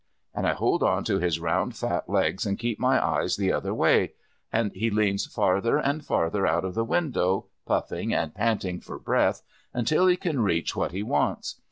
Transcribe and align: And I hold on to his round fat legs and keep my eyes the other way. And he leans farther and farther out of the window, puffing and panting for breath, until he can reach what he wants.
And 0.33 0.47
I 0.47 0.53
hold 0.53 0.81
on 0.81 1.03
to 1.03 1.19
his 1.19 1.39
round 1.39 1.75
fat 1.75 2.09
legs 2.09 2.43
and 2.43 2.57
keep 2.57 2.79
my 2.79 2.99
eyes 3.05 3.35
the 3.37 3.51
other 3.53 3.71
way. 3.71 4.13
And 4.51 4.71
he 4.71 4.89
leans 4.89 5.27
farther 5.27 5.77
and 5.77 6.03
farther 6.03 6.47
out 6.47 6.65
of 6.65 6.73
the 6.73 6.83
window, 6.83 7.45
puffing 7.67 8.11
and 8.11 8.33
panting 8.33 8.79
for 8.79 8.97
breath, 8.97 9.43
until 9.75 10.07
he 10.07 10.17
can 10.17 10.41
reach 10.41 10.75
what 10.75 10.91
he 10.91 11.03
wants. 11.03 11.57